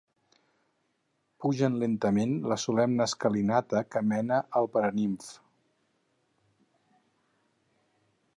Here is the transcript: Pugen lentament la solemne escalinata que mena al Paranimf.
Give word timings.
Pugen 1.43 1.75
lentament 1.83 2.33
la 2.53 2.57
solemne 2.63 3.07
escalinata 3.11 3.83
que 3.95 4.03
mena 4.13 4.41
al 4.63 4.71
Paranimf. 4.77 5.29